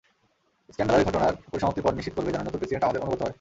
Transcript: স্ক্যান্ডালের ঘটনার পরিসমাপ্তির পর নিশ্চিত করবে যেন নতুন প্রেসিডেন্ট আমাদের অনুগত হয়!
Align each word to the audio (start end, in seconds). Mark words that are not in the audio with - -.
স্ক্যান্ডালের 0.69 1.07
ঘটনার 1.07 1.33
পরিসমাপ্তির 1.51 1.85
পর 1.85 1.97
নিশ্চিত 1.97 2.13
করবে 2.15 2.31
যেন 2.31 2.43
নতুন 2.43 2.59
প্রেসিডেন্ট 2.59 2.85
আমাদের 2.85 3.03
অনুগত 3.03 3.19
হয়! 3.21 3.29